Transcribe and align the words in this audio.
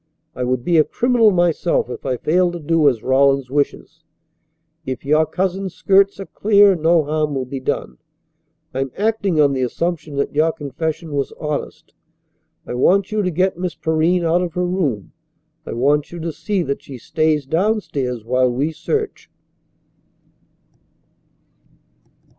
I 0.33 0.43
would 0.43 0.63
be 0.65 0.77
a 0.77 0.83
criminal 0.83 1.29
myself 1.29 1.87
if 1.87 2.07
I 2.07 2.17
failed 2.17 2.53
to 2.53 2.59
do 2.59 2.89
as 2.89 3.03
Rawlins 3.03 3.51
wishes. 3.51 4.03
If 4.83 5.05
your 5.05 5.27
cousin's 5.27 5.75
skirts 5.75 6.19
are 6.19 6.25
clear 6.25 6.73
no 6.75 7.03
harm 7.03 7.35
will 7.35 7.45
be 7.45 7.59
done. 7.59 7.99
I'm 8.73 8.91
acting 8.97 9.39
on 9.39 9.53
the 9.53 9.61
assumption 9.61 10.15
that 10.15 10.33
your 10.33 10.53
confession 10.53 11.11
was 11.13 11.33
honest. 11.33 11.93
I 12.65 12.73
want 12.73 13.11
you 13.11 13.21
to 13.21 13.29
get 13.29 13.59
Miss 13.59 13.75
Perrine 13.75 14.25
out 14.25 14.41
of 14.41 14.53
her 14.53 14.65
room. 14.65 15.11
I 15.67 15.73
want 15.73 16.11
you 16.11 16.19
to 16.21 16.31
see 16.33 16.63
that 16.63 16.81
she 16.81 16.97
stays 16.97 17.45
downstairs 17.45 18.25
while 18.25 18.49
we 18.51 18.71
search." 18.71 19.29